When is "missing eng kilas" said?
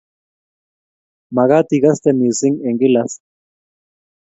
2.19-3.11